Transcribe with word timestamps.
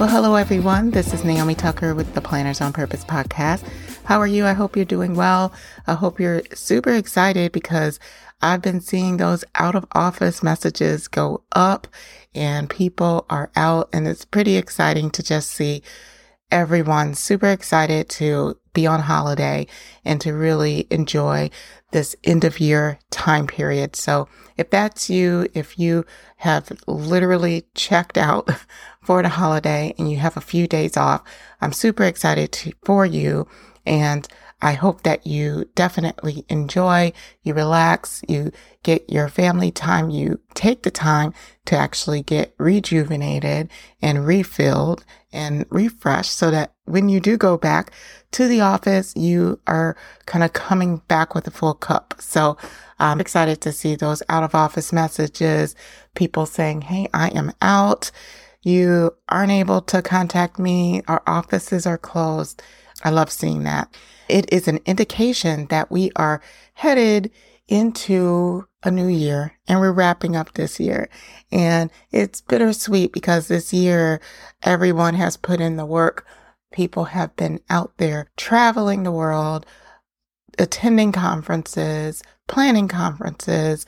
Well, 0.00 0.08
hello 0.08 0.34
everyone. 0.36 0.92
This 0.92 1.12
is 1.12 1.24
Naomi 1.24 1.54
Tucker 1.54 1.94
with 1.94 2.14
the 2.14 2.22
Planners 2.22 2.62
on 2.62 2.72
Purpose 2.72 3.04
podcast. 3.04 3.62
How 4.04 4.18
are 4.18 4.26
you? 4.26 4.46
I 4.46 4.54
hope 4.54 4.74
you're 4.74 4.86
doing 4.86 5.14
well. 5.14 5.52
I 5.86 5.92
hope 5.92 6.18
you're 6.18 6.40
super 6.54 6.94
excited 6.94 7.52
because 7.52 8.00
I've 8.40 8.62
been 8.62 8.80
seeing 8.80 9.18
those 9.18 9.44
out 9.56 9.74
of 9.74 9.84
office 9.92 10.42
messages 10.42 11.06
go 11.06 11.42
up 11.52 11.86
and 12.34 12.70
people 12.70 13.26
are 13.28 13.50
out 13.56 13.90
and 13.92 14.08
it's 14.08 14.24
pretty 14.24 14.56
exciting 14.56 15.10
to 15.10 15.22
just 15.22 15.50
see 15.50 15.82
everyone 16.50 17.12
super 17.12 17.48
excited 17.48 18.08
to 18.08 18.56
be 18.72 18.86
on 18.86 19.00
holiday 19.00 19.66
and 20.04 20.20
to 20.20 20.32
really 20.32 20.86
enjoy 20.90 21.50
this 21.92 22.14
end 22.24 22.44
of 22.44 22.60
year 22.60 22.98
time 23.10 23.46
period. 23.46 23.96
So 23.96 24.28
if 24.56 24.70
that's 24.70 25.10
you, 25.10 25.48
if 25.54 25.78
you 25.78 26.04
have 26.38 26.72
literally 26.86 27.64
checked 27.74 28.16
out 28.16 28.48
for 29.02 29.22
the 29.22 29.28
holiday 29.28 29.94
and 29.98 30.10
you 30.10 30.18
have 30.18 30.36
a 30.36 30.42
few 30.42 30.66
days 30.66 30.96
off, 30.96 31.22
I'm 31.60 31.72
super 31.72 32.04
excited 32.04 32.52
to, 32.52 32.72
for 32.84 33.04
you. 33.04 33.48
And 33.86 34.28
I 34.62 34.74
hope 34.74 35.02
that 35.02 35.26
you 35.26 35.70
definitely 35.74 36.44
enjoy, 36.48 37.12
you 37.42 37.54
relax, 37.54 38.22
you 38.28 38.52
get 38.82 39.08
your 39.08 39.28
family 39.28 39.70
time, 39.70 40.10
you 40.10 40.40
take 40.54 40.82
the 40.82 40.90
time 40.90 41.32
to 41.66 41.76
actually 41.76 42.22
get 42.22 42.54
rejuvenated 42.58 43.70
and 44.02 44.26
refilled 44.26 45.04
and 45.32 45.64
refreshed 45.70 46.32
so 46.32 46.50
that 46.50 46.74
when 46.90 47.08
you 47.08 47.20
do 47.20 47.36
go 47.36 47.56
back 47.56 47.92
to 48.32 48.46
the 48.48 48.60
office, 48.60 49.14
you 49.16 49.58
are 49.66 49.96
kind 50.26 50.44
of 50.44 50.52
coming 50.52 50.98
back 51.08 51.34
with 51.34 51.46
a 51.46 51.50
full 51.50 51.74
cup. 51.74 52.14
So 52.18 52.56
I'm 52.98 53.20
excited 53.20 53.60
to 53.62 53.72
see 53.72 53.94
those 53.94 54.22
out 54.28 54.42
of 54.42 54.54
office 54.54 54.92
messages, 54.92 55.74
people 56.14 56.46
saying, 56.46 56.82
Hey, 56.82 57.08
I 57.14 57.28
am 57.28 57.52
out 57.62 58.10
you 58.62 59.16
aren't 59.28 59.52
able 59.52 59.80
to 59.82 60.02
contact 60.02 60.58
me, 60.58 61.02
our 61.08 61.22
offices 61.26 61.86
are 61.86 61.98
closed. 61.98 62.62
I 63.02 63.10
love 63.10 63.30
seeing 63.30 63.64
that. 63.64 63.94
It 64.28 64.52
is 64.52 64.68
an 64.68 64.80
indication 64.84 65.66
that 65.66 65.90
we 65.90 66.10
are 66.16 66.42
headed 66.74 67.30
into 67.68 68.66
a 68.82 68.90
new 68.90 69.08
year 69.08 69.56
and 69.66 69.80
we're 69.80 69.92
wrapping 69.92 70.36
up 70.36 70.52
this 70.54 70.78
year. 70.78 71.08
And 71.50 71.90
it's 72.10 72.42
bittersweet 72.42 73.12
because 73.12 73.48
this 73.48 73.72
year 73.72 74.20
everyone 74.62 75.14
has 75.14 75.36
put 75.36 75.60
in 75.60 75.76
the 75.76 75.86
work. 75.86 76.26
People 76.72 77.06
have 77.06 77.34
been 77.36 77.60
out 77.68 77.92
there 77.96 78.28
traveling 78.36 79.02
the 79.02 79.12
world, 79.12 79.66
attending 80.58 81.12
conferences, 81.12 82.22
planning 82.46 82.88
conferences, 82.88 83.86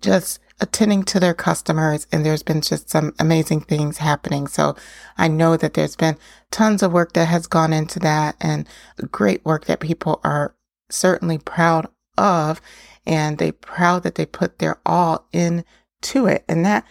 just 0.00 0.40
attending 0.60 1.02
to 1.04 1.20
their 1.20 1.34
customers 1.34 2.06
and 2.10 2.24
there's 2.24 2.42
been 2.42 2.60
just 2.60 2.88
some 2.88 3.14
amazing 3.18 3.60
things 3.60 3.98
happening. 3.98 4.46
So 4.46 4.74
I 5.18 5.28
know 5.28 5.56
that 5.56 5.74
there's 5.74 5.96
been 5.96 6.16
tons 6.50 6.82
of 6.82 6.92
work 6.92 7.12
that 7.12 7.26
has 7.26 7.46
gone 7.46 7.72
into 7.72 7.98
that 8.00 8.36
and 8.40 8.66
great 9.10 9.44
work 9.44 9.66
that 9.66 9.80
people 9.80 10.20
are 10.24 10.54
certainly 10.88 11.38
proud 11.38 11.88
of 12.16 12.60
and 13.06 13.38
they 13.38 13.52
proud 13.52 14.02
that 14.04 14.14
they 14.14 14.26
put 14.26 14.58
their 14.58 14.80
all 14.86 15.28
into 15.32 16.26
it. 16.26 16.44
And 16.48 16.64
that 16.64 16.86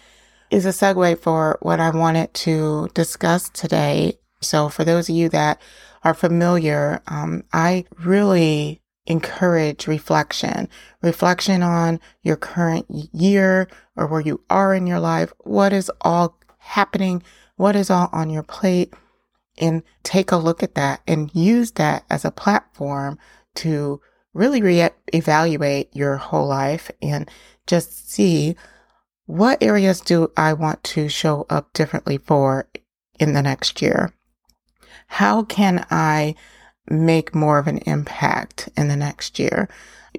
is 0.51 0.66
a 0.66 0.69
segue 0.69 1.18
for 1.19 1.57
what 1.62 1.79
I 1.79 1.90
wanted 1.90 2.34
to 2.35 2.90
discuss 2.94 3.50
today. 3.50 4.19
So 4.41 4.69
for 4.69 4.84
those 4.84 5.09
of 5.09 5.16
you 5.16 5.29
that 5.29 5.62
are 6.03 6.13
familiar, 6.13 7.01
um, 7.07 7.44
I 7.51 7.85
really 8.00 8.81
encourage 9.07 9.88
reflection, 9.88 10.68
reflection 11.01 11.62
on 11.62 12.00
your 12.23 12.35
current 12.35 12.85
year 12.90 13.68
or 13.95 14.07
where 14.07 14.22
you 14.22 14.41
are 14.50 14.74
in 14.74 14.88
your 14.88 15.00
life. 15.00 15.31
What 15.40 15.74
is 15.74 15.91
all 16.01 16.38
happening? 16.57 17.24
What 17.56 17.75
is 17.75 17.90
all 17.90 18.09
on 18.12 18.29
your 18.29 18.44
plate? 18.44 18.94
And 19.57 19.84
take 20.03 20.31
a 20.31 20.38
look 20.38 20.63
at 20.63 20.75
that 20.75 21.01
and 21.07 21.34
use 21.34 21.72
that 21.72 22.03
as 22.09 22.25
a 22.25 22.31
platform 22.31 23.18
to 23.56 24.01
really 24.34 24.62
re- 24.62 24.90
evaluate 25.13 25.95
your 25.95 26.18
whole 26.18 26.47
life 26.47 26.91
and 27.01 27.29
just 27.68 28.12
see 28.12 28.56
what 29.28 29.63
areas 29.63 30.01
do 30.01 30.31
I 30.35 30.53
want 30.53 30.84
to 30.84 31.09
show 31.09 31.45
up 31.50 31.74
differently 31.74 32.18
for 32.18 32.68
in 33.19 33.34
the 33.34 33.41
next 33.41 33.81
year? 33.81 34.13
How 35.07 35.43
can 35.43 35.85
I 35.89 36.35
make 36.89 37.33
more 37.33 37.57
of 37.57 37.67
an 37.67 37.79
impact 37.79 38.69
in 38.77 38.88
the 38.88 38.95
next 38.95 39.39
year. 39.39 39.69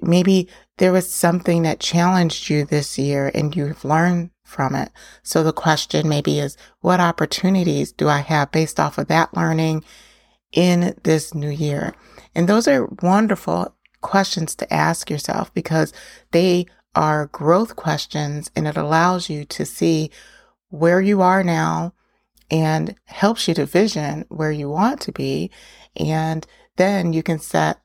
Maybe 0.01 0.47
there 0.77 0.91
was 0.91 1.11
something 1.11 1.63
that 1.63 1.79
challenged 1.79 2.49
you 2.49 2.65
this 2.65 2.99
year 2.99 3.31
and 3.33 3.55
you've 3.55 3.85
learned 3.85 4.31
from 4.43 4.75
it. 4.75 4.91
So 5.23 5.43
the 5.43 5.53
question 5.53 6.07
maybe 6.07 6.39
is, 6.39 6.57
what 6.81 6.99
opportunities 6.99 7.91
do 7.91 8.07
I 8.07 8.19
have 8.19 8.51
based 8.51 8.79
off 8.79 8.97
of 8.97 9.07
that 9.07 9.35
learning 9.35 9.83
in 10.51 10.95
this 11.03 11.33
new 11.33 11.49
year? 11.49 11.95
And 12.35 12.47
those 12.47 12.67
are 12.67 12.89
wonderful 13.01 13.73
questions 14.01 14.55
to 14.55 14.73
ask 14.73 15.09
yourself 15.09 15.53
because 15.53 15.93
they 16.31 16.67
are 16.95 17.27
growth 17.27 17.75
questions 17.75 18.49
and 18.55 18.67
it 18.67 18.77
allows 18.77 19.29
you 19.29 19.45
to 19.45 19.65
see 19.65 20.11
where 20.69 21.01
you 21.01 21.21
are 21.21 21.43
now 21.43 21.93
and 22.49 22.95
helps 23.05 23.47
you 23.47 23.53
to 23.53 23.65
vision 23.65 24.25
where 24.29 24.51
you 24.51 24.69
want 24.69 25.01
to 25.01 25.11
be 25.11 25.51
and 25.95 26.45
then 26.77 27.13
you 27.13 27.23
can 27.23 27.39
set 27.39 27.79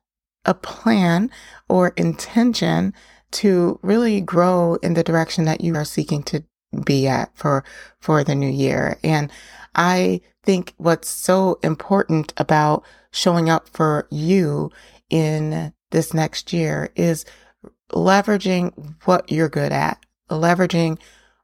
a 0.44 0.54
plan 0.54 1.30
or 1.68 1.88
intention 1.96 2.92
to 3.30 3.78
really 3.82 4.20
grow 4.20 4.74
in 4.76 4.94
the 4.94 5.02
direction 5.02 5.44
that 5.44 5.62
you 5.62 5.74
are 5.74 5.84
seeking 5.84 6.22
to 6.22 6.44
be 6.84 7.06
at 7.06 7.30
for, 7.36 7.64
for 8.00 8.22
the 8.24 8.34
new 8.34 8.48
year. 8.48 8.98
And 9.02 9.30
I 9.74 10.20
think 10.42 10.74
what's 10.76 11.08
so 11.08 11.58
important 11.62 12.32
about 12.36 12.84
showing 13.10 13.48
up 13.48 13.68
for 13.68 14.06
you 14.10 14.70
in 15.10 15.72
this 15.90 16.14
next 16.14 16.52
year 16.52 16.90
is 16.96 17.24
leveraging 17.92 18.94
what 19.04 19.30
you're 19.30 19.48
good 19.48 19.72
at, 19.72 20.04
leveraging 20.30 20.98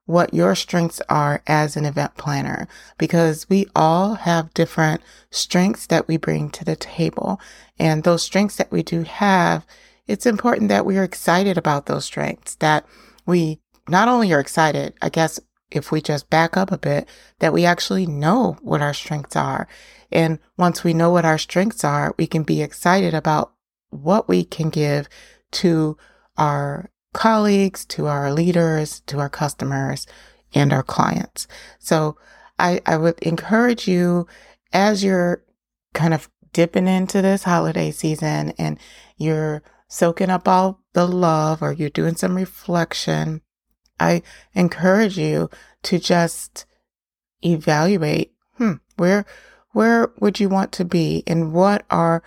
what 0.09 0.33
your 0.33 0.55
strengths 0.55 1.03
are 1.11 1.43
as 1.47 1.77
an 1.77 1.85
event 1.85 2.17
planner 2.17 2.67
because 2.97 3.47
we 3.51 3.67
all 3.77 4.15
have 4.15 4.55
different 4.55 5.03
strengths 5.31 5.87
that 5.87 6.09
we 6.09 6.17
bring 6.17 6.49
to 6.49 6.65
the 6.65 6.75
table. 6.75 7.39
And 7.79 8.03
those 8.03 8.23
strengths 8.23 8.57
that 8.57 8.73
we 8.73 8.83
do 8.83 9.03
have, 9.03 9.67
it's 10.07 10.25
important 10.25 10.71
that 10.71 10.87
we 10.87 10.97
are 10.97 11.05
excited 11.05 11.59
about 11.59 11.85
those 11.85 12.07
strengths, 12.07 12.55
that 12.55 12.87
we 13.27 13.61
not 13.87 14.09
only 14.09 14.33
are 14.33 14.41
excited, 14.41 14.95
I 15.03 15.11
guess 15.11 15.39
if 15.71 15.93
we 15.93 16.01
just 16.01 16.31
back 16.31 16.57
up 16.57 16.73
a 16.73 16.79
bit, 16.79 17.07
that 17.41 17.53
we 17.53 17.67
actually 17.67 18.07
know 18.07 18.57
what 18.63 18.81
our 18.81 18.95
strengths 18.95 19.37
are. 19.37 19.69
And 20.11 20.39
once 20.57 20.83
we 20.83 20.95
know 20.95 21.11
what 21.11 21.27
our 21.27 21.37
strengths 21.37 21.85
are, 21.85 22.15
we 22.17 22.27
can 22.27 22.45
be 22.45 22.63
excited 22.63 23.13
about 23.13 23.53
what 23.91 24.27
we 24.27 24.43
can 24.43 24.71
give 24.71 25.07
to 25.51 25.99
our 26.39 26.89
colleagues, 27.13 27.85
to 27.87 28.07
our 28.07 28.33
leaders, 28.33 29.01
to 29.07 29.19
our 29.19 29.29
customers, 29.29 30.07
and 30.55 30.73
our 30.73 30.83
clients. 30.83 31.47
So 31.79 32.17
I, 32.59 32.81
I 32.87 32.97
would 32.97 33.19
encourage 33.21 33.87
you 33.87 34.27
as 34.73 35.05
you're 35.05 35.43
kind 35.95 36.15
of 36.15 36.29
dipping 36.53 36.89
into 36.89 37.23
this 37.23 37.45
holiday 37.45 37.91
season 37.91 38.53
and 38.59 38.79
you're 39.17 39.63
soaking 39.89 40.31
up 40.31 40.47
all 40.47 40.81
the 40.93 41.07
love 41.07 41.63
or 41.63 41.73
you're 41.73 41.89
doing 41.91 42.17
some 42.17 42.37
reflection, 42.37 43.41
I 43.99 44.23
encourage 44.55 45.19
you 45.19 45.51
to 45.85 45.99
just 45.99 46.67
evaluate, 47.43 48.33
hmm, 48.57 48.75
where, 48.97 49.25
where 49.73 50.13
would 50.21 50.41
you 50.41 50.49
want 50.49 50.73
to 50.73 50.85
be 50.85 51.23
and 51.27 51.53
what 51.53 51.85
are 51.91 52.23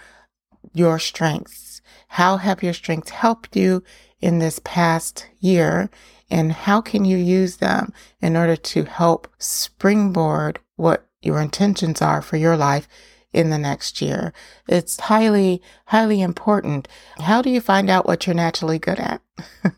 your 0.73 0.99
strengths? 0.99 1.81
How 2.07 2.37
have 2.37 2.63
your 2.63 2.73
strengths 2.73 3.11
helped 3.11 3.55
you 3.55 3.83
in 4.21 4.39
this 4.39 4.59
past 4.63 5.27
year 5.39 5.89
and 6.29 6.51
how 6.51 6.79
can 6.79 7.03
you 7.03 7.17
use 7.17 7.57
them 7.57 7.91
in 8.21 8.37
order 8.37 8.55
to 8.55 8.83
help 8.85 9.27
springboard 9.37 10.59
what 10.75 11.07
your 11.21 11.41
intentions 11.41 12.01
are 12.01 12.21
for 12.21 12.37
your 12.37 12.57
life 12.57 12.87
in 13.33 13.49
the 13.49 13.57
next 13.57 14.01
year. 14.01 14.33
It's 14.67 14.99
highly, 14.99 15.61
highly 15.85 16.21
important. 16.21 16.87
How 17.17 17.41
do 17.41 17.49
you 17.49 17.61
find 17.61 17.89
out 17.89 18.05
what 18.05 18.27
you're 18.27 18.35
naturally 18.35 18.79
good 18.79 18.99
at? 18.99 19.21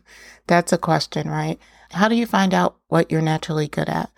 that's 0.46 0.72
a 0.72 0.78
question, 0.78 1.28
right? 1.28 1.58
How 1.92 2.08
do 2.08 2.16
you 2.16 2.26
find 2.26 2.52
out 2.52 2.76
what 2.88 3.10
you're 3.10 3.20
naturally 3.20 3.68
good 3.68 3.88
at? 3.88 4.10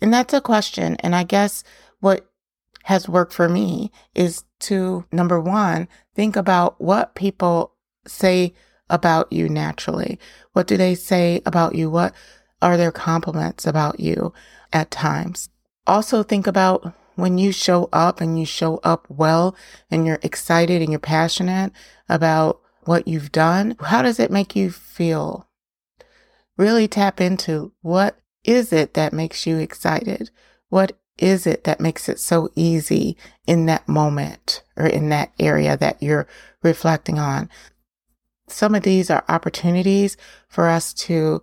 And 0.00 0.12
that's 0.12 0.32
a 0.32 0.40
question. 0.40 0.96
And 1.00 1.14
I 1.14 1.24
guess 1.24 1.64
what 2.00 2.30
has 2.84 3.08
worked 3.08 3.32
for 3.32 3.48
me 3.48 3.92
is 4.14 4.44
to 4.60 5.04
number 5.12 5.40
one, 5.40 5.88
think 6.14 6.36
about 6.36 6.80
what 6.80 7.14
people 7.14 7.74
say 8.06 8.54
about 8.92 9.32
you 9.32 9.48
naturally. 9.48 10.20
What 10.52 10.68
do 10.68 10.76
they 10.76 10.94
say 10.94 11.40
about 11.44 11.74
you? 11.74 11.90
What 11.90 12.14
are 12.60 12.76
their 12.76 12.92
compliments 12.92 13.66
about 13.66 13.98
you 13.98 14.32
at 14.72 14.92
times? 14.92 15.48
Also 15.86 16.22
think 16.22 16.46
about 16.46 16.94
when 17.16 17.38
you 17.38 17.50
show 17.50 17.88
up 17.92 18.20
and 18.20 18.38
you 18.38 18.46
show 18.46 18.76
up 18.84 19.06
well 19.08 19.56
and 19.90 20.06
you're 20.06 20.20
excited 20.22 20.80
and 20.80 20.90
you're 20.90 21.00
passionate 21.00 21.72
about 22.08 22.60
what 22.84 23.08
you've 23.08 23.32
done. 23.32 23.76
How 23.80 24.02
does 24.02 24.20
it 24.20 24.30
make 24.30 24.54
you 24.54 24.70
feel? 24.70 25.48
Really 26.56 26.86
tap 26.86 27.20
into 27.20 27.72
what 27.80 28.18
is 28.44 28.72
it 28.72 28.94
that 28.94 29.12
makes 29.12 29.46
you 29.46 29.58
excited? 29.58 30.30
What 30.68 30.92
is 31.18 31.46
it 31.46 31.64
that 31.64 31.80
makes 31.80 32.08
it 32.08 32.18
so 32.18 32.50
easy 32.54 33.16
in 33.46 33.66
that 33.66 33.88
moment 33.88 34.62
or 34.76 34.86
in 34.86 35.08
that 35.10 35.32
area 35.38 35.76
that 35.76 36.02
you're 36.02 36.26
reflecting 36.62 37.18
on? 37.18 37.48
Some 38.52 38.74
of 38.74 38.82
these 38.82 39.10
are 39.10 39.24
opportunities 39.28 40.16
for 40.48 40.68
us 40.68 40.92
to 40.94 41.42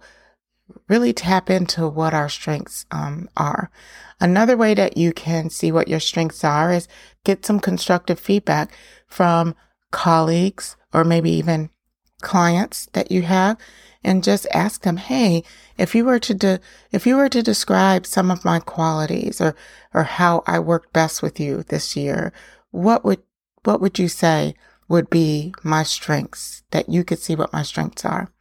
really 0.87 1.13
tap 1.13 1.49
into 1.49 1.87
what 1.87 2.13
our 2.13 2.29
strengths 2.29 2.85
um, 2.91 3.29
are. 3.35 3.71
Another 4.19 4.57
way 4.57 4.73
that 4.73 4.97
you 4.97 5.13
can 5.13 5.49
see 5.49 5.71
what 5.71 5.87
your 5.87 5.99
strengths 5.99 6.43
are 6.43 6.71
is 6.71 6.87
get 7.23 7.45
some 7.45 7.59
constructive 7.59 8.19
feedback 8.19 8.71
from 9.07 9.55
colleagues 9.91 10.75
or 10.93 11.03
maybe 11.03 11.31
even 11.31 11.69
clients 12.21 12.87
that 12.93 13.11
you 13.11 13.23
have 13.23 13.57
and 14.03 14.23
just 14.23 14.47
ask 14.53 14.81
them, 14.81 14.97
Hey, 14.97 15.43
if 15.77 15.95
you 15.95 16.05
were 16.05 16.19
to, 16.19 16.33
de- 16.33 16.59
if 16.91 17.07
you 17.07 17.15
were 17.15 17.29
to 17.29 17.41
describe 17.41 18.05
some 18.05 18.29
of 18.29 18.45
my 18.45 18.59
qualities 18.59 19.41
or, 19.41 19.55
or 19.93 20.03
how 20.03 20.43
I 20.45 20.59
worked 20.59 20.93
best 20.93 21.21
with 21.21 21.39
you 21.39 21.63
this 21.63 21.95
year, 21.95 22.31
what 22.71 23.03
would, 23.03 23.21
what 23.63 23.81
would 23.81 23.99
you 23.99 24.07
say 24.07 24.55
would 24.89 25.09
be 25.09 25.53
my 25.63 25.83
strengths 25.83 26.63
that 26.71 26.89
you 26.89 27.03
could 27.03 27.19
see 27.19 27.35
what 27.35 27.53
my 27.53 27.63
strengths 27.63 28.03
are? 28.03 28.31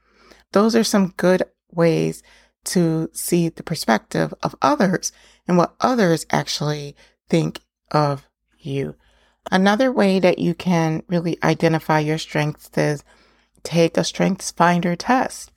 Those 0.53 0.75
are 0.75 0.85
some 0.85 1.15
good 1.17 1.45
ways 1.71 2.23
to 2.65 3.09
see 3.13 3.49
the 3.49 3.63
perspective 3.63 4.35
of 4.43 4.57
others 4.61 5.13
and 5.47 5.57
what 5.57 5.75
others 5.81 6.27
actually 6.31 6.97
think 7.29 7.61
of 7.91 8.27
you. 8.59 8.97
Another 9.51 9.93
way 9.93 10.19
that 10.19 10.39
you 10.39 10.55
can 10.55 11.03
really 11.09 11.39
identify 11.43 12.01
your 12.01 12.19
strengths 12.19 12.71
is 12.77 13.05
take 13.63 13.97
a 13.97 14.05
strengths 14.05 14.51
finder 14.51 14.97
test. 14.97 15.51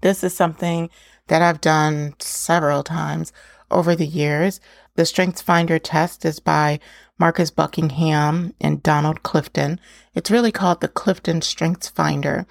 This 0.00 0.22
is 0.22 0.34
something 0.34 0.90
that 1.26 1.42
I've 1.42 1.60
done 1.60 2.14
several 2.18 2.82
times 2.82 3.32
over 3.70 3.94
the 3.94 4.06
years. 4.06 4.60
The 4.94 5.04
strengths 5.04 5.42
finder 5.42 5.78
test 5.78 6.24
is 6.24 6.40
by 6.40 6.80
Marcus 7.18 7.50
Buckingham 7.50 8.54
and 8.60 8.82
Donald 8.82 9.22
Clifton. 9.22 9.80
It's 10.14 10.30
really 10.30 10.52
called 10.52 10.80
the 10.80 10.88
Clifton 10.88 11.42
Strengths 11.42 11.88
Finder. 11.88 12.46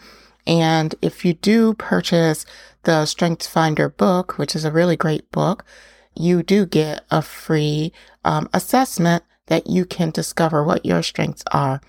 And 0.46 0.96
if 1.02 1.26
you 1.26 1.34
do 1.34 1.74
purchase 1.74 2.46
the 2.84 3.06
Strengths 3.06 3.48
Finder 3.48 3.90
book, 3.90 4.38
which 4.38 4.56
is 4.56 4.66
a 4.66 4.72
really 4.72 4.96
great 4.96 5.32
book, 5.32 5.66
you 6.16 6.44
do 6.44 6.66
get 6.66 7.06
a 7.12 7.22
free 7.22 7.94
um, 8.26 8.50
assessment 8.54 9.24
that 9.48 9.68
you 9.68 9.86
can 9.86 10.12
discover 10.12 10.64
what 10.64 10.86
your 10.86 11.04
strengths 11.04 11.44
are. 11.52 11.82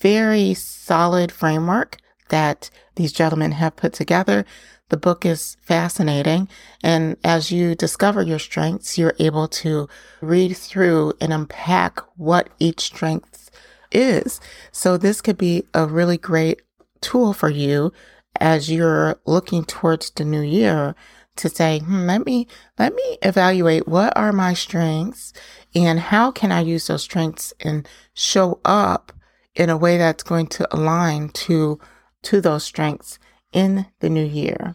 Very 0.00 0.54
solid 0.54 1.32
framework 1.32 1.98
that 2.28 2.70
these 2.96 3.12
gentlemen 3.12 3.52
have 3.52 3.76
put 3.76 3.92
together. 3.92 4.44
The 4.88 4.96
book 4.96 5.26
is 5.26 5.56
fascinating. 5.60 6.48
And 6.82 7.16
as 7.22 7.52
you 7.52 7.74
discover 7.74 8.22
your 8.22 8.38
strengths, 8.38 8.96
you're 8.96 9.14
able 9.18 9.48
to 9.48 9.88
read 10.20 10.56
through 10.56 11.12
and 11.20 11.32
unpack 11.32 12.00
what 12.16 12.48
each 12.58 12.80
strength 12.80 13.50
is. 13.92 14.40
So 14.72 14.96
this 14.96 15.20
could 15.20 15.38
be 15.38 15.64
a 15.74 15.86
really 15.86 16.18
great 16.18 16.62
tool 17.00 17.32
for 17.32 17.48
you 17.50 17.92
as 18.40 18.70
you're 18.70 19.20
looking 19.26 19.64
towards 19.64 20.10
the 20.10 20.24
new 20.24 20.40
year 20.40 20.94
to 21.36 21.48
say, 21.48 21.78
hmm, 21.80 22.06
let 22.06 22.24
me, 22.26 22.46
let 22.78 22.94
me 22.94 23.18
evaluate 23.22 23.86
what 23.86 24.16
are 24.16 24.32
my 24.32 24.54
strengths 24.54 25.32
and 25.74 26.00
how 26.00 26.30
can 26.30 26.50
I 26.52 26.60
use 26.60 26.86
those 26.86 27.02
strengths 27.02 27.52
and 27.60 27.88
show 28.14 28.60
up 28.64 29.12
in 29.54 29.70
a 29.70 29.76
way 29.76 29.98
that's 29.98 30.22
going 30.22 30.46
to 30.46 30.74
align 30.74 31.28
to, 31.30 31.78
to 32.22 32.40
those 32.40 32.64
strengths 32.64 33.18
in 33.52 33.86
the 34.00 34.08
new 34.10 34.24
year. 34.24 34.74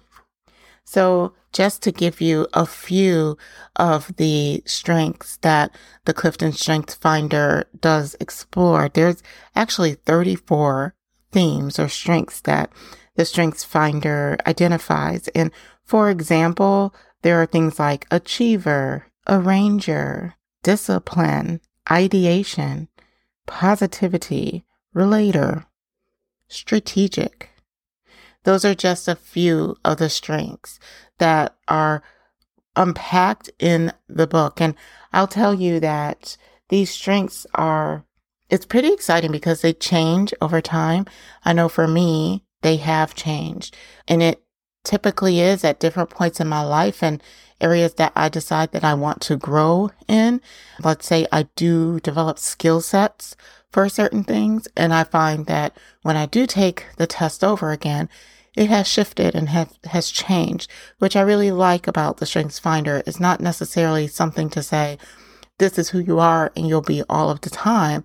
So 0.84 1.34
just 1.54 1.82
to 1.84 1.92
give 1.92 2.20
you 2.20 2.48
a 2.54 2.66
few 2.66 3.38
of 3.76 4.16
the 4.18 4.64
strengths 4.66 5.38
that 5.38 5.72
the 6.06 6.14
Clifton 6.14 6.52
Strengths 6.52 6.96
Finder 6.96 7.66
does 7.80 8.16
explore, 8.20 8.90
there's 8.90 9.24
actually 9.56 9.94
34 9.94 10.96
themes 11.32 11.80
or 11.80 11.88
strengths 11.88 12.42
that 12.42 12.72
the 13.16 13.26
Strengths 13.26 13.64
Finder 13.64 14.38
identifies. 14.46 15.28
And 15.30 15.52
for 15.84 16.10
example, 16.10 16.94
there 17.22 17.42
are 17.42 17.46
things 17.46 17.80
like 17.80 18.08
achiever, 18.12 19.08
arranger, 19.28 20.36
discipline, 20.64 21.62
ideation, 21.90 22.90
positivity, 23.46 24.66
relator, 24.94 25.66
strategic. 26.54 27.50
Those 28.44 28.66
are 28.66 28.76
just 28.76 29.08
a 29.08 29.16
few 29.16 29.78
of 29.86 29.98
the 29.98 30.10
strengths 30.10 30.80
that 31.18 31.56
are 31.68 32.04
unpacked 32.76 33.50
in 33.60 33.94
the 34.08 34.28
book. 34.28 34.60
And 34.60 34.76
I'll 35.12 35.28
tell 35.28 35.54
you 35.54 35.80
that 35.80 36.38
these 36.70 36.90
strengths 36.90 37.46
are 37.56 38.06
it's 38.50 38.66
pretty 38.66 38.94
exciting 38.94 39.32
because 39.32 39.62
they 39.62 39.74
change 39.74 40.34
over 40.40 40.62
time. 40.62 41.06
I 41.44 41.54
know 41.54 41.70
for 41.70 41.88
me, 41.88 42.44
they 42.62 42.76
have 42.78 43.16
changed 43.16 43.76
and 44.08 44.22
it 44.22 44.44
typically 44.84 45.40
is 45.40 45.64
at 45.64 45.80
different 45.80 46.10
points 46.10 46.40
in 46.40 46.48
my 46.48 46.62
life 46.62 47.02
and 47.02 47.24
areas 47.64 47.96
that 47.96 48.12
I 48.16 48.30
decide 48.30 48.72
that 48.74 48.84
I 48.84 48.94
want 48.94 49.22
to 49.22 49.38
grow 49.38 49.90
in. 50.08 50.42
Let's 50.84 51.08
say 51.08 51.26
I 51.32 51.48
do 51.56 52.00
develop 52.02 52.38
skill 52.38 52.82
sets 52.82 53.36
for 53.72 53.90
certain 53.90 54.24
things. 54.24 54.68
And 54.76 54.94
I 54.94 55.04
find 55.04 55.46
that 55.48 55.76
when 56.04 56.18
I 56.18 56.26
do 56.26 56.46
take 56.46 56.86
the 56.98 57.08
test 57.08 57.44
over 57.44 57.72
again, 57.72 58.10
it 58.56 58.70
has 58.70 58.88
shifted 58.88 59.34
and 59.34 59.50
have, 59.50 59.74
has 59.86 60.12
changed, 60.12 60.70
which 61.00 61.16
I 61.16 61.22
really 61.22 61.52
like 61.52 61.88
about 61.88 62.18
the 62.18 62.26
Strengths 62.26 62.60
Finder. 62.60 63.02
It's 63.08 63.20
not 63.20 63.42
necessarily 63.42 64.08
something 64.08 64.50
to 64.52 64.62
say, 64.62 65.00
this 65.58 65.80
is 65.80 65.90
who 65.90 66.00
you 66.00 66.20
are 66.20 66.52
and 66.56 66.68
you'll 66.68 66.82
be 66.82 67.04
all 67.10 67.30
of 67.30 67.42
the 67.42 67.50
time 67.50 68.04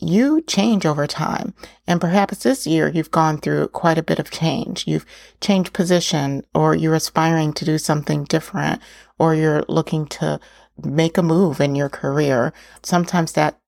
you 0.00 0.42
change 0.42 0.86
over 0.86 1.06
time. 1.06 1.54
And 1.86 2.00
perhaps 2.00 2.38
this 2.38 2.66
year 2.66 2.88
you've 2.88 3.10
gone 3.10 3.38
through 3.38 3.68
quite 3.68 3.98
a 3.98 4.02
bit 4.02 4.18
of 4.18 4.30
change. 4.30 4.86
You've 4.86 5.06
changed 5.40 5.72
position 5.72 6.44
or 6.54 6.74
you're 6.74 6.94
aspiring 6.94 7.52
to 7.54 7.64
do 7.64 7.78
something 7.78 8.24
different 8.24 8.82
or 9.18 9.34
you're 9.34 9.64
looking 9.68 10.06
to 10.06 10.40
make 10.84 11.16
a 11.16 11.22
move 11.22 11.60
in 11.60 11.74
your 11.74 11.88
career. 11.88 12.52
Sometimes 12.82 13.32
that 13.32 13.58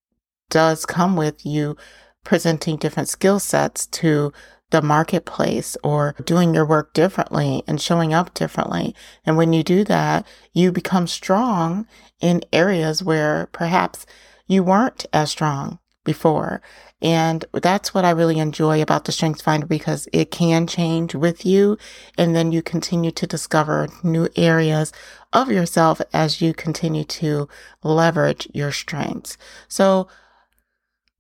does 0.51 0.87
come 0.87 1.17
with 1.17 1.45
you 1.45 1.77
presenting 2.25 2.77
different 2.77 3.09
skill 3.09 3.39
sets 3.41 3.87
to 3.87 4.33
the 4.71 4.83
marketplace 4.83 5.77
or 5.83 6.15
doing 6.25 6.55
your 6.55 6.67
work 6.67 6.93
differently 6.93 7.63
and 7.67 7.81
showing 7.81 8.13
up 8.13 8.35
differently. 8.35 8.95
And 9.25 9.37
when 9.37 9.53
you 9.53 9.63
do 9.63 9.83
that, 9.85 10.27
you 10.53 10.73
become 10.73 11.07
strong 11.07 11.87
in 12.21 12.43
areas 12.53 13.03
where 13.03 13.49
perhaps 13.53 14.05
you 14.47 14.63
weren't 14.63 15.07
as 15.13 15.31
strong 15.31 15.79
before. 16.09 16.63
And 17.03 17.45
that's 17.53 17.93
what 17.93 18.07
I 18.07 18.13
really 18.13 18.39
enjoy 18.39 18.81
about 18.81 19.05
the 19.05 19.13
Strengths 19.13 19.43
Finder 19.43 19.67
because 19.67 20.09
it 20.11 20.31
can 20.31 20.67
change 20.67 21.15
with 21.15 21.45
you. 21.45 21.77
And 22.17 22.35
then 22.35 22.51
you 22.51 22.63
continue 22.63 23.11
to 23.11 23.27
discover 23.27 23.89
new 24.03 24.27
areas 24.35 24.91
of 25.35 25.53
yourself 25.53 26.01
as 26.15 26.41
you 26.41 26.55
continue 26.55 27.05
to 27.05 27.47
leverage 27.83 28.49
your 28.55 28.73
strengths. 28.73 29.37
So 29.69 30.09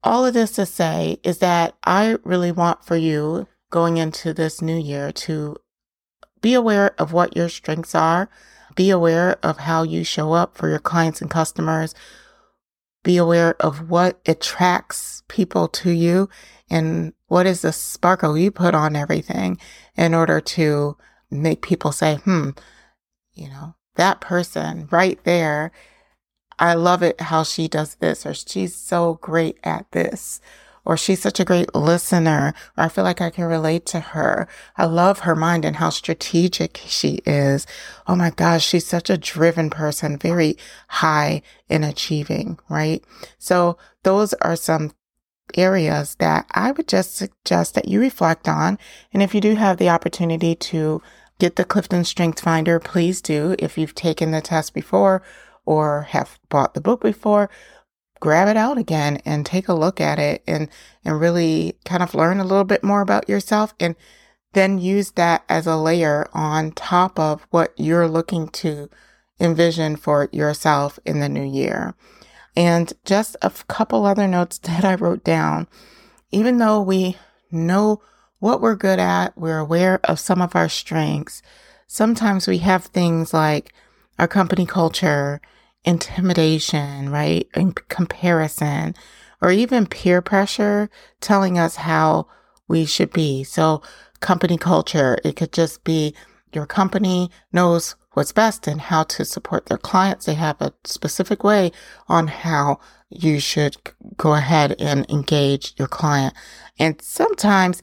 all 0.03 0.25
of 0.25 0.33
this 0.33 0.53
to 0.53 0.65
say 0.65 1.19
is 1.23 1.37
that 1.41 1.75
I 1.85 2.17
really 2.25 2.51
want 2.51 2.83
for 2.83 2.97
you 2.97 3.47
going 3.69 3.99
into 3.99 4.33
this 4.33 4.63
new 4.63 4.79
year 4.79 5.13
to 5.13 5.59
be 6.41 6.55
aware 6.55 6.95
of 6.99 7.13
what 7.13 7.37
your 7.37 7.51
strengths 7.51 7.95
are. 7.95 8.31
Be 8.75 8.89
aware 8.89 9.37
of 9.43 9.59
how 9.59 9.83
you 9.83 10.03
show 10.03 10.33
up 10.33 10.57
for 10.57 10.71
your 10.71 10.79
clients 10.79 11.21
and 11.21 11.31
customers 11.31 11.95
be 13.09 13.17
aware 13.17 13.57
of 13.61 13.89
what 13.89 14.21
attracts 14.27 15.23
people 15.29 15.67
to 15.67 15.91
you 15.91 16.29
and 16.69 17.15
what 17.29 17.47
is 17.47 17.63
the 17.63 17.73
sparkle 17.73 18.37
you 18.37 18.51
put 18.51 18.75
on 18.75 18.95
everything 18.95 19.59
in 19.97 20.13
order 20.13 20.43
to 20.43 20.95
make 21.31 21.63
people 21.63 21.91
say, 21.91 22.17
hmm, 22.17 22.51
you 23.33 23.49
know, 23.49 23.75
that 23.97 24.21
person 24.21 24.89
right 24.91 25.19
there, 25.25 25.73
I 26.59 26.75
love 26.75 27.03
it 27.03 27.19
how 27.19 27.45
she 27.45 27.67
does 27.67 27.95
this, 27.95 28.27
or 28.27 28.35
she's 28.35 28.77
so 28.77 29.15
great 29.23 29.57
at 29.65 29.91
this, 29.93 30.43
or 30.89 30.97
she's 30.97 31.21
such 31.21 31.39
a 31.39 31.45
great 31.45 31.75
listener, 31.75 32.55
or 32.77 32.85
I 32.85 32.89
feel 32.89 33.05
like 33.05 33.21
I 33.21 33.29
can 33.29 33.45
relate 33.45 33.85
to 33.87 34.01
her. 34.01 34.49
I 34.75 34.87
love 34.87 35.21
her 35.21 35.37
mind 35.37 35.67
and 35.67 35.77
how 35.77 35.91
strategic 35.91 36.81
she 36.87 37.21
is. 37.27 37.67
Oh 38.07 38.17
my 38.17 38.31
gosh, 38.31 38.67
she's 38.67 38.87
such 38.87 39.11
a 39.11 39.19
driven 39.19 39.69
person, 39.69 40.17
very 40.17 40.57
high 40.89 41.43
in 41.69 41.85
achieving, 41.85 42.59
right? 42.71 43.05
So 43.39 43.77
those 44.03 44.33
are 44.35 44.57
some 44.57 44.93
areas 45.55 46.15
that 46.21 46.47
I 46.53 46.71
would 46.71 46.89
just 46.89 47.17
suggest 47.17 47.75
that 47.75 47.89
you 47.89 48.01
reflect 48.01 48.49
on. 48.49 48.79
And 49.13 49.23
if 49.23 49.35
you 49.35 49.43
do 49.43 49.57
have 49.57 49.77
the 49.77 49.91
opportunity 49.91 50.55
to 50.55 51.03
get 51.39 51.57
the 51.57 51.67
Clifton 51.67 52.05
Strength 52.05 52.41
Finder, 52.41 52.81
please 52.81 53.21
do. 53.21 53.55
If 53.59 53.77
you've 53.77 53.95
taken 53.95 54.31
the 54.31 54.41
test 54.41 54.73
before 54.73 55.23
or 55.67 56.09
have 56.11 56.39
bought 56.49 56.73
the 56.73 56.81
book 56.81 57.03
before, 57.03 57.51
grab 58.21 58.49
it 58.49 58.57
out 58.57 58.79
again 58.79 59.21
and 59.25 59.45
take 59.45 59.69
a 59.69 59.75
look 59.75 60.01
at 60.01 60.19
it 60.19 60.43
and, 60.47 60.69
and 61.05 61.21
really 61.21 61.77
kind 61.85 62.03
of 62.03 62.15
learn 62.15 62.41
a 62.41 62.45
little 62.45 62.65
bit 62.65 62.83
more 62.85 63.01
about 63.01 63.29
yourself 63.29 63.75
and 63.79 63.95
then 64.53 64.79
use 64.79 65.13
that 65.13 65.45
as 65.49 65.67
a 65.67 65.77
layer 65.77 66.29
on 66.33 66.73
top 66.73 67.19
of 67.19 67.47
what 67.51 67.73
you're 67.77 68.09
looking 68.09 68.49
to 68.49 68.89
envision 69.41 69.97
for 69.97 70.29
yourself 70.33 70.99
in 71.05 71.21
the 71.21 71.29
new 71.29 71.45
year. 71.45 71.95
And 72.57 72.93
just 73.05 73.37
a 73.43 73.51
couple 73.69 74.05
other 74.05 74.27
notes 74.27 74.59
that 74.65 74.85
I 74.85 74.95
wrote 74.95 75.25
down. 75.25 75.69
Even 76.31 76.59
though 76.59 76.81
we 76.81 77.17
know 77.51 78.03
what 78.39 78.61
we're 78.61 78.77
good 78.77 78.99
at, 78.99 79.37
we're 79.37 79.59
aware 79.59 80.01
of 80.05 80.21
some 80.21 80.41
of 80.41 80.55
our 80.55 80.69
strengths. 80.69 81.43
Sometimes 81.87 82.47
we 82.47 82.59
have 82.59 82.85
things 82.87 83.33
like 83.33 83.73
our 84.19 84.29
company 84.29 84.67
culture 84.67 85.41
intimidation, 85.85 87.11
right? 87.11 87.49
And 87.55 87.75
comparison, 87.89 88.95
or 89.41 89.51
even 89.51 89.87
peer 89.87 90.21
pressure 90.21 90.91
telling 91.21 91.59
us 91.59 91.77
how 91.77 92.27
we 92.67 92.85
should 92.85 93.13
be. 93.13 93.45
So, 93.45 93.83
company 94.21 94.59
culture, 94.59 95.19
it 95.25 95.37
could 95.37 95.53
just 95.53 95.85
be 95.85 96.15
your 96.53 96.67
company 96.67 97.31
knows 97.53 97.95
what's 98.13 98.33
best 98.33 98.67
and 98.67 98.81
how 98.81 99.05
to 99.05 99.25
support 99.25 99.67
their 99.67 99.79
clients. 99.79 100.27
They 100.27 100.35
have 100.35 100.61
a 100.61 100.73
specific 100.85 101.45
way 101.45 101.71
on 102.09 102.27
how 102.27 102.81
you 103.11 103.39
should 103.39 103.77
go 104.17 104.35
ahead 104.35 104.75
and 104.81 105.09
engage 105.09 105.75
your 105.79 105.89
client. 105.89 106.35
And 106.79 107.01
sometimes 107.01 107.83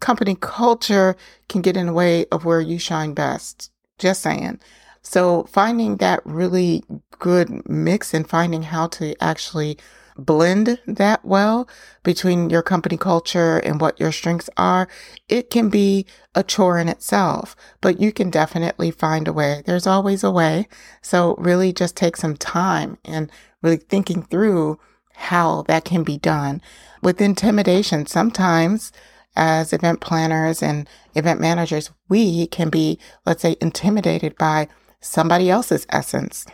company 0.00 0.36
culture 0.40 1.16
can 1.48 1.62
get 1.62 1.76
in 1.76 1.86
the 1.86 1.92
way 1.92 2.26
of 2.32 2.44
where 2.44 2.60
you 2.60 2.78
shine 2.78 3.12
best. 3.14 3.70
Just 3.98 4.22
saying. 4.22 4.60
So 5.08 5.44
finding 5.44 5.98
that 5.98 6.20
really 6.24 6.82
good 7.20 7.68
mix 7.68 8.12
and 8.12 8.28
finding 8.28 8.64
how 8.64 8.88
to 8.88 9.14
actually 9.22 9.78
blend 10.18 10.80
that 10.84 11.24
well 11.24 11.68
between 12.02 12.50
your 12.50 12.62
company 12.62 12.96
culture 12.96 13.58
and 13.58 13.80
what 13.80 14.00
your 14.00 14.10
strengths 14.10 14.50
are, 14.56 14.88
it 15.28 15.48
can 15.48 15.68
be 15.68 16.06
a 16.34 16.42
chore 16.42 16.76
in 16.80 16.88
itself, 16.88 17.54
but 17.80 18.00
you 18.00 18.10
can 18.10 18.30
definitely 18.30 18.90
find 18.90 19.28
a 19.28 19.32
way. 19.32 19.62
There's 19.64 19.86
always 19.86 20.24
a 20.24 20.30
way. 20.30 20.66
So 21.02 21.36
really 21.38 21.72
just 21.72 21.96
take 21.96 22.16
some 22.16 22.36
time 22.36 22.98
and 23.04 23.30
really 23.62 23.76
thinking 23.76 24.22
through 24.22 24.80
how 25.14 25.62
that 25.68 25.84
can 25.84 26.02
be 26.02 26.18
done. 26.18 26.60
With 27.00 27.20
intimidation, 27.20 28.06
sometimes 28.06 28.90
as 29.36 29.72
event 29.72 30.00
planners 30.00 30.64
and 30.64 30.88
event 31.14 31.40
managers, 31.40 31.92
we 32.08 32.48
can 32.48 32.70
be, 32.70 32.98
let's 33.24 33.42
say, 33.42 33.54
intimidated 33.60 34.36
by 34.36 34.66
somebody 35.06 35.50
else's 35.50 35.86
essence. 35.90 36.46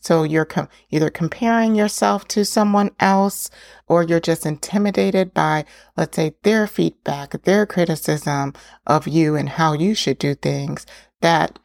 So 0.00 0.22
you're 0.22 0.44
com- 0.44 0.68
either 0.90 1.10
comparing 1.10 1.74
yourself 1.74 2.28
to 2.28 2.44
someone 2.44 2.90
else 3.00 3.50
or 3.88 4.02
you're 4.02 4.20
just 4.20 4.46
intimidated 4.46 5.34
by, 5.34 5.64
let's 5.96 6.16
say, 6.16 6.34
their 6.44 6.66
feedback, 6.66 7.42
their 7.42 7.66
criticism 7.66 8.54
of 8.86 9.08
you 9.08 9.34
and 9.34 9.48
how 9.48 9.72
you 9.72 9.94
should 9.94 10.18
do 10.18 10.34
things 10.34 10.86
that 11.20 11.58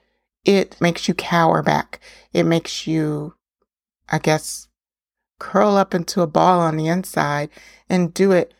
it 0.46 0.80
makes 0.82 1.08
you 1.08 1.13
cower 1.13 1.62
back. 1.62 2.00
It 2.34 2.44
makes 2.44 2.88
you, 2.88 3.36
I 4.10 4.18
guess, 4.18 4.68
curl 5.40 5.75
up 5.75 5.94
into 5.94 6.22
a 6.22 6.28
ball 6.28 6.60
on 6.60 6.75
the 6.75 6.88
inside 6.88 7.50
and 7.88 8.13
do 8.13 8.32
it 8.32 8.54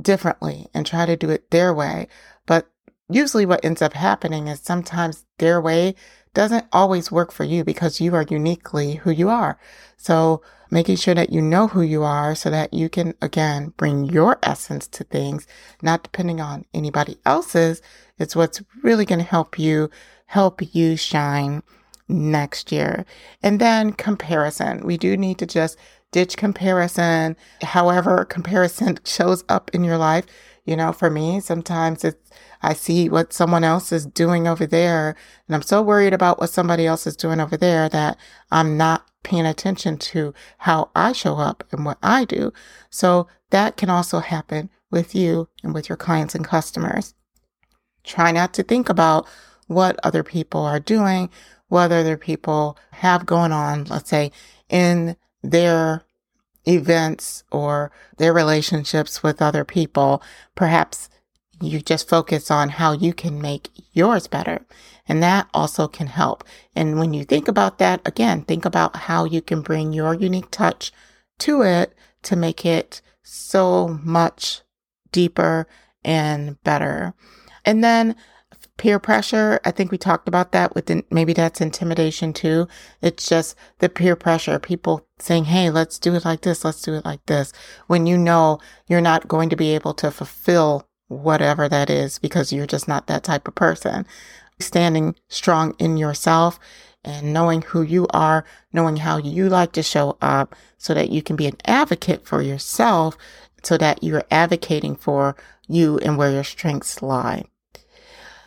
differently 0.00 0.66
and 0.74 0.84
try 0.84 1.06
to 1.06 1.16
do 1.16 1.30
it 1.30 1.50
their 1.50 1.72
way. 1.72 2.08
But 2.44 2.68
usually 3.08 3.46
what 3.46 3.64
ends 3.64 3.82
up 3.82 3.92
happening 3.92 4.48
is 4.48 4.60
sometimes 4.60 5.24
their 5.38 5.60
way 5.60 5.94
doesn't 6.36 6.66
always 6.70 7.10
work 7.10 7.32
for 7.32 7.44
you 7.44 7.64
because 7.64 7.98
you 7.98 8.14
are 8.14 8.26
uniquely 8.28 8.96
who 8.96 9.10
you 9.10 9.30
are. 9.30 9.58
So 9.96 10.42
making 10.70 10.96
sure 10.96 11.14
that 11.14 11.30
you 11.30 11.40
know 11.40 11.66
who 11.66 11.80
you 11.80 12.02
are 12.02 12.34
so 12.34 12.50
that 12.50 12.74
you 12.74 12.90
can 12.90 13.14
again 13.22 13.72
bring 13.78 14.04
your 14.04 14.38
essence 14.42 14.86
to 14.88 15.04
things, 15.04 15.46
not 15.80 16.02
depending 16.02 16.38
on 16.38 16.66
anybody 16.74 17.16
else's. 17.24 17.80
It's 18.18 18.36
what's 18.36 18.62
really 18.82 19.06
going 19.06 19.18
to 19.18 19.24
help 19.24 19.58
you, 19.58 19.88
help 20.26 20.74
you 20.74 20.94
shine 20.98 21.62
next 22.06 22.70
year. 22.70 23.06
And 23.42 23.58
then 23.58 23.94
comparison. 23.94 24.84
We 24.84 24.98
do 24.98 25.16
need 25.16 25.38
to 25.38 25.46
just 25.46 25.78
ditch 26.12 26.36
comparison. 26.36 27.34
However, 27.62 28.26
comparison 28.26 28.98
shows 29.04 29.42
up 29.48 29.70
in 29.72 29.84
your 29.84 29.96
life. 29.96 30.26
You 30.66 30.76
know, 30.76 30.92
for 30.92 31.08
me, 31.08 31.40
sometimes 31.40 32.04
it's 32.04 32.30
I 32.62 32.74
see 32.74 33.08
what 33.08 33.32
someone 33.32 33.64
else 33.64 33.92
is 33.92 34.04
doing 34.04 34.48
over 34.48 34.66
there. 34.66 35.14
And 35.46 35.54
I'm 35.54 35.62
so 35.62 35.80
worried 35.80 36.12
about 36.12 36.40
what 36.40 36.50
somebody 36.50 36.86
else 36.86 37.06
is 37.06 37.16
doing 37.16 37.40
over 37.40 37.56
there 37.56 37.88
that 37.88 38.18
I'm 38.50 38.76
not 38.76 39.06
paying 39.22 39.46
attention 39.46 39.98
to 39.98 40.34
how 40.58 40.90
I 40.94 41.12
show 41.12 41.36
up 41.36 41.64
and 41.70 41.84
what 41.84 41.98
I 42.02 42.24
do. 42.24 42.52
So 42.90 43.28
that 43.50 43.76
can 43.76 43.90
also 43.90 44.20
happen 44.20 44.70
with 44.90 45.14
you 45.14 45.48
and 45.62 45.72
with 45.74 45.88
your 45.88 45.96
clients 45.96 46.34
and 46.34 46.44
customers. 46.44 47.14
Try 48.04 48.32
not 48.32 48.52
to 48.54 48.62
think 48.62 48.88
about 48.88 49.26
what 49.66 49.98
other 50.02 50.22
people 50.22 50.60
are 50.62 50.80
doing, 50.80 51.30
what 51.68 51.92
other 51.92 52.16
people 52.16 52.78
have 52.92 53.26
going 53.26 53.52
on, 53.52 53.84
let's 53.84 54.10
say 54.10 54.30
in 54.68 55.16
their 55.42 56.02
events 56.66 57.44
or 57.50 57.90
their 58.18 58.32
relationships 58.32 59.22
with 59.22 59.40
other 59.40 59.64
people. 59.64 60.22
Perhaps 60.54 61.08
you 61.60 61.80
just 61.80 62.08
focus 62.08 62.50
on 62.50 62.68
how 62.70 62.92
you 62.92 63.14
can 63.14 63.40
make 63.40 63.70
yours 63.92 64.26
better. 64.26 64.66
And 65.08 65.22
that 65.22 65.48
also 65.54 65.88
can 65.88 66.08
help. 66.08 66.44
And 66.74 66.98
when 66.98 67.14
you 67.14 67.24
think 67.24 67.48
about 67.48 67.78
that, 67.78 68.00
again, 68.04 68.42
think 68.42 68.64
about 68.64 68.96
how 68.96 69.24
you 69.24 69.40
can 69.40 69.62
bring 69.62 69.92
your 69.92 70.14
unique 70.14 70.50
touch 70.50 70.92
to 71.38 71.62
it 71.62 71.94
to 72.22 72.36
make 72.36 72.66
it 72.66 73.00
so 73.22 74.00
much 74.02 74.62
deeper 75.12 75.66
and 76.04 76.62
better. 76.62 77.14
And 77.64 77.82
then 77.82 78.16
peer 78.76 78.98
pressure, 78.98 79.60
I 79.64 79.70
think 79.70 79.90
we 79.90 79.98
talked 79.98 80.28
about 80.28 80.52
that 80.52 80.74
with 80.74 80.90
maybe 81.10 81.32
that's 81.32 81.60
intimidation 81.60 82.32
too. 82.32 82.68
It's 83.00 83.28
just 83.28 83.56
the 83.78 83.88
peer 83.88 84.16
pressure, 84.16 84.58
people 84.58 85.06
saying, 85.18 85.46
Hey, 85.46 85.70
let's 85.70 85.98
do 85.98 86.14
it 86.14 86.24
like 86.24 86.42
this. 86.42 86.64
Let's 86.64 86.82
do 86.82 86.94
it 86.94 87.04
like 87.04 87.24
this. 87.26 87.52
When 87.86 88.06
you 88.06 88.18
know 88.18 88.58
you're 88.86 89.00
not 89.00 89.28
going 89.28 89.48
to 89.50 89.56
be 89.56 89.74
able 89.74 89.94
to 89.94 90.10
fulfill 90.10 90.88
whatever 91.08 91.68
that 91.68 91.88
is 91.88 92.18
because 92.18 92.52
you're 92.52 92.66
just 92.66 92.88
not 92.88 93.06
that 93.06 93.24
type 93.24 93.48
of 93.48 93.54
person. 93.54 94.06
Standing 94.58 95.14
strong 95.28 95.74
in 95.78 95.96
yourself 95.96 96.58
and 97.04 97.32
knowing 97.32 97.62
who 97.62 97.82
you 97.82 98.06
are, 98.10 98.44
knowing 98.72 98.96
how 98.96 99.16
you 99.16 99.48
like 99.48 99.72
to 99.72 99.82
show 99.82 100.16
up 100.20 100.56
so 100.78 100.92
that 100.94 101.10
you 101.10 101.22
can 101.22 101.36
be 101.36 101.46
an 101.46 101.56
advocate 101.64 102.26
for 102.26 102.42
yourself 102.42 103.16
so 103.62 103.76
that 103.76 104.02
you're 104.02 104.24
advocating 104.30 104.94
for 104.94 105.36
you 105.66 105.98
and 105.98 106.16
where 106.16 106.30
your 106.30 106.44
strengths 106.44 107.02
lie. 107.02 107.44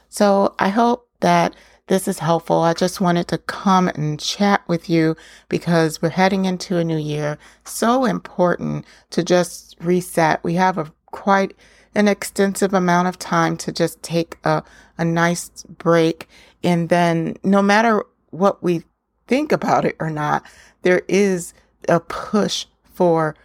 So 0.09 0.55
I 0.59 0.69
hope 0.69 1.07
that 1.21 1.55
this 1.87 2.07
is 2.07 2.19
helpful. 2.19 2.61
I 2.61 2.73
just 2.73 3.01
wanted 3.01 3.27
to 3.29 3.37
come 3.39 3.87
and 3.87 4.19
chat 4.19 4.61
with 4.67 4.89
you 4.89 5.15
because 5.49 6.01
we're 6.01 6.09
heading 6.09 6.45
into 6.45 6.77
a 6.77 6.83
new 6.83 6.97
year. 6.97 7.37
So 7.65 8.05
important 8.05 8.85
to 9.09 9.23
just 9.23 9.75
reset. 9.79 10.43
We 10.43 10.53
have 10.55 10.77
a 10.77 10.91
quite 11.07 11.55
an 11.95 12.07
extensive 12.07 12.73
amount 12.73 13.07
of 13.07 13.17
time 13.17 13.57
to 13.57 13.71
just 13.71 14.01
take 14.03 14.37
a, 14.43 14.63
a 14.97 15.05
nice 15.05 15.49
break. 15.63 16.27
And 16.63 16.89
then 16.89 17.35
no 17.43 17.61
matter 17.61 18.05
what 18.29 18.61
we 18.61 18.83
think 19.27 19.51
about 19.51 19.85
it 19.85 19.95
or 19.99 20.11
not, 20.11 20.45
there 20.83 21.01
is 21.07 21.53
a 21.87 21.99
push 21.99 22.67
for 22.83 23.35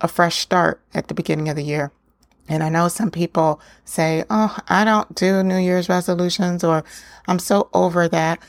a 0.00 0.08
fresh 0.08 0.38
start 0.38 0.82
at 0.92 1.08
the 1.08 1.14
beginning 1.14 1.48
of 1.48 1.56
the 1.56 1.64
year. 1.64 1.92
And 2.48 2.62
I 2.62 2.68
know 2.68 2.88
some 2.88 3.10
people 3.10 3.60
say, 3.84 4.24
Oh, 4.30 4.56
I 4.68 4.84
don't 4.84 5.14
do 5.14 5.42
New 5.42 5.56
Year's 5.58 5.88
resolutions 5.88 6.62
or 6.62 6.84
I'm 7.26 7.38
so 7.38 7.68
over 7.72 8.08
that. 8.08 8.40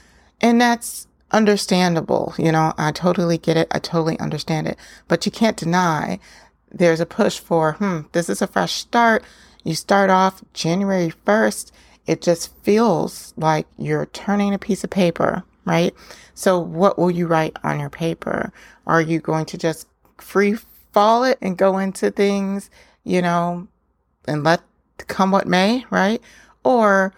And 0.42 0.62
that's 0.62 1.08
understandable. 1.32 2.34
You 2.38 2.52
know, 2.52 2.74
I 2.78 2.92
totally 2.92 3.38
get 3.38 3.58
it. 3.58 3.68
I 3.72 3.80
totally 3.80 4.20
understand 4.20 4.68
it, 4.68 4.78
but 5.08 5.26
you 5.26 5.32
can't 5.32 5.58
deny 5.58 6.20
there's 6.72 7.00
a 7.00 7.06
push 7.06 7.40
for, 7.40 7.74
hmm, 7.74 8.02
this 8.12 8.30
is 8.30 8.42
a 8.42 8.48
fresh 8.48 8.74
start. 8.74 9.24
You 9.64 9.74
start 9.74 10.10
off 10.10 10.44
January 10.54 11.14
1st. 11.26 11.72
It 12.06 12.22
just 12.22 12.56
feels 12.64 13.34
like 13.38 13.68
you're 13.78 14.06
turning 14.08 14.54
a 14.54 14.60
piece 14.60 14.84
of 14.84 14.90
paper, 14.90 15.44
right? 15.66 15.94
So 16.34 16.60
what 16.60 16.98
will 16.98 17.12
you 17.12 17.28
write 17.28 17.58
on 17.64 17.80
your 17.80 17.90
paper? 17.90 18.52
Are 18.86 19.02
you 19.02 19.20
going 19.20 19.46
to 19.48 19.58
just 19.58 19.88
free 20.18 20.58
fall 20.94 21.24
it 21.24 21.38
and 21.42 21.58
go 21.58 21.78
into 21.78 22.12
things, 22.12 22.70
you 23.04 23.22
know, 23.22 23.68
and 24.28 24.44
let 24.44 24.62
come 25.08 25.32
what 25.32 25.48
may, 25.48 25.86
right? 25.90 26.22
Or 26.64 27.14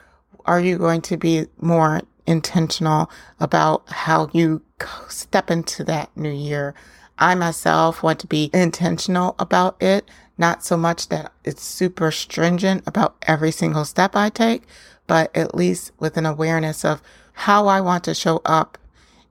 are 0.45 0.59
you 0.59 0.77
going 0.77 1.01
to 1.01 1.17
be 1.17 1.45
more 1.59 2.01
intentional 2.25 3.09
about 3.39 3.89
how 3.89 4.29
you 4.33 4.61
step 5.07 5.49
into 5.49 5.83
that 5.85 6.15
new 6.15 6.31
year? 6.31 6.73
I 7.17 7.35
myself 7.35 8.01
want 8.01 8.19
to 8.19 8.27
be 8.27 8.49
intentional 8.53 9.35
about 9.39 9.81
it, 9.81 10.09
not 10.37 10.63
so 10.63 10.77
much 10.77 11.09
that 11.09 11.33
it's 11.43 11.63
super 11.63 12.11
stringent 12.11 12.83
about 12.87 13.15
every 13.27 13.51
single 13.51 13.83
step 13.83 14.15
I 14.15 14.29
take, 14.29 14.63
but 15.05 15.35
at 15.35 15.55
least 15.55 15.91
with 15.99 16.15
an 16.15 16.25
awareness 16.25 16.85
of 16.85 17.01
how 17.33 17.67
I 17.67 17.81
want 17.81 18.03
to 18.05 18.13
show 18.13 18.41
up 18.45 18.77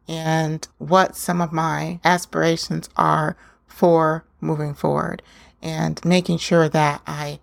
and 0.07 0.67
what 0.79 1.17
some 1.17 1.41
of 1.41 1.53
my 1.53 2.01
aspirations 2.05 2.89
are 2.97 3.37
for 3.67 4.25
moving 4.41 4.75
forward 4.75 5.23
and 5.63 6.03
making 6.05 6.39
sure 6.39 6.69
that 6.69 7.03
I 7.07 7.41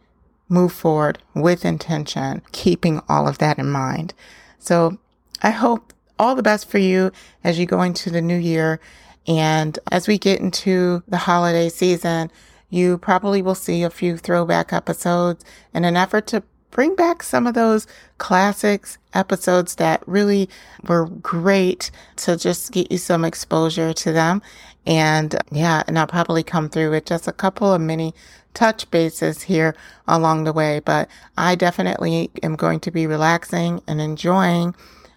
move 0.55 0.71
forward 0.71 1.19
with 1.35 1.65
intention, 1.65 2.41
keeping 2.51 3.01
all 3.09 3.27
of 3.27 3.37
that 3.39 3.59
in 3.59 3.69
mind. 3.69 4.13
So 4.57 4.97
I 5.41 5.51
hope 5.51 5.93
all 6.17 6.33
the 6.33 6.49
best 6.51 6.69
for 6.69 6.77
you 6.77 7.11
as 7.43 7.59
you 7.59 7.65
go 7.65 7.81
into 7.81 8.09
the 8.09 8.21
new 8.21 8.37
year. 8.37 8.79
And 9.27 9.77
as 9.91 10.07
we 10.07 10.17
get 10.17 10.39
into 10.39 11.03
the 11.07 11.17
holiday 11.17 11.67
season, 11.69 12.31
you 12.69 12.97
probably 12.97 13.41
will 13.41 13.55
see 13.55 13.83
a 13.83 13.89
few 13.89 14.17
throwback 14.17 14.71
episodes 14.71 15.43
in 15.73 15.83
an 15.83 15.97
effort 15.97 16.27
to 16.27 16.43
bring 16.71 16.95
back 16.95 17.23
some 17.23 17.47
of 17.47 17.53
those 17.53 17.87
classics 18.17 18.97
episodes 19.13 19.75
that 19.75 20.05
really 20.07 20.49
were 20.87 21.05
great 21.05 21.91
to 22.17 22.37
just 22.37 22.71
get 22.71 22.91
you 22.91 22.97
some 22.97 23.23
exposure 23.23 23.93
to 23.93 24.11
them. 24.11 24.41
And 24.85 25.35
yeah, 25.51 25.83
and 25.87 25.97
I'll 25.97 26.07
probably 26.07 26.43
come 26.43 26.69
through 26.69 26.91
with 26.91 27.05
just 27.05 27.27
a 27.27 27.33
couple 27.33 27.73
of 27.73 27.81
mini 27.81 28.13
touch 28.55 28.89
bases 28.89 29.43
here 29.43 29.75
along 30.07 30.43
the 30.43 30.53
way, 30.53 30.79
but 30.83 31.09
I 31.37 31.55
definitely 31.55 32.31
am 32.41 32.55
going 32.55 32.79
to 32.81 32.91
be 32.91 33.05
relaxing 33.05 33.81
and 33.87 34.01
enjoying 34.01 34.75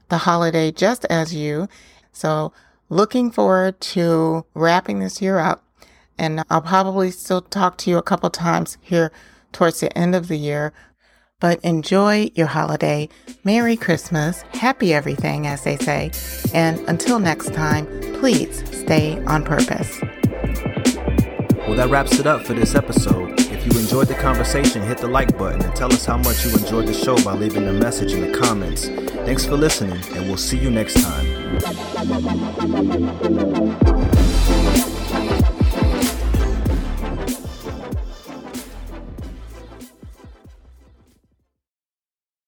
the 0.08 0.18
holiday 0.18 0.70
just 0.70 1.04
as 1.06 1.34
you. 1.34 1.68
So 2.12 2.52
looking 2.90 3.30
forward 3.30 3.80
to 3.80 4.44
wrapping 4.54 4.98
this 4.98 5.22
year 5.22 5.38
up. 5.38 5.64
And 6.18 6.42
I'll 6.50 6.62
probably 6.62 7.12
still 7.12 7.42
talk 7.42 7.78
to 7.78 7.90
you 7.90 7.96
a 7.96 8.02
couple 8.02 8.28
times 8.28 8.76
here 8.80 9.12
towards 9.52 9.80
the 9.80 9.96
end 9.96 10.16
of 10.16 10.26
the 10.28 10.36
year 10.36 10.72
but 11.40 11.60
enjoy 11.64 12.30
your 12.34 12.46
holiday. 12.46 13.08
Merry 13.44 13.76
Christmas. 13.76 14.42
Happy 14.52 14.92
everything, 14.92 15.46
as 15.46 15.62
they 15.64 15.76
say. 15.76 16.10
And 16.52 16.80
until 16.88 17.18
next 17.18 17.54
time, 17.54 17.86
please 18.14 18.62
stay 18.76 19.22
on 19.24 19.44
purpose. 19.44 20.00
Well, 21.68 21.76
that 21.76 21.90
wraps 21.90 22.18
it 22.18 22.26
up 22.26 22.46
for 22.46 22.54
this 22.54 22.74
episode. 22.74 23.38
If 23.38 23.66
you 23.66 23.78
enjoyed 23.78 24.08
the 24.08 24.14
conversation, 24.14 24.80
hit 24.80 24.96
the 24.96 25.06
like 25.06 25.36
button 25.36 25.60
and 25.60 25.76
tell 25.76 25.92
us 25.92 26.06
how 26.06 26.16
much 26.16 26.46
you 26.46 26.52
enjoyed 26.52 26.86
the 26.86 26.94
show 26.94 27.22
by 27.22 27.34
leaving 27.34 27.68
a 27.68 27.72
message 27.74 28.14
in 28.14 28.22
the 28.22 28.38
comments. 28.38 28.88
Thanks 28.88 29.44
for 29.44 29.54
listening, 29.54 30.02
and 30.16 30.26
we'll 30.28 30.38
see 30.38 30.56
you 30.56 30.70
next 30.70 30.94
time. 30.94 31.28